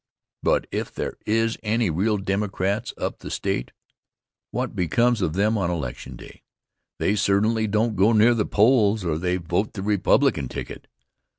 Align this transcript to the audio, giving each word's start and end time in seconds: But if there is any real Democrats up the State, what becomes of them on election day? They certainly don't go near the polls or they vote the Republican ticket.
But 0.41 0.65
if 0.71 0.91
there 0.91 1.13
is 1.27 1.57
any 1.61 1.91
real 1.91 2.17
Democrats 2.17 2.91
up 2.97 3.19
the 3.19 3.29
State, 3.29 3.69
what 4.49 4.75
becomes 4.75 5.21
of 5.21 5.33
them 5.33 5.59
on 5.59 5.69
election 5.69 6.15
day? 6.15 6.41
They 6.97 7.15
certainly 7.15 7.67
don't 7.67 7.95
go 7.95 8.11
near 8.11 8.33
the 8.33 8.47
polls 8.47 9.05
or 9.05 9.19
they 9.19 9.37
vote 9.37 9.73
the 9.73 9.83
Republican 9.83 10.47
ticket. 10.47 10.87